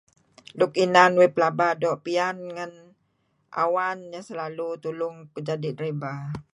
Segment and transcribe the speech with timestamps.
[0.59, 2.73] Luk inan uih pelaba do pian ngan
[3.63, 6.13] awan[an...], selalu tolong kuh jadi driva.